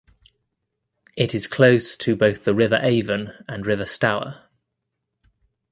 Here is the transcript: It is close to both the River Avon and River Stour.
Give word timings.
It 1.15 1.35
is 1.35 1.45
close 1.45 1.95
to 1.97 2.15
both 2.15 2.43
the 2.43 2.55
River 2.55 2.79
Avon 2.81 3.33
and 3.47 3.67
River 3.67 3.85
Stour. 3.85 4.49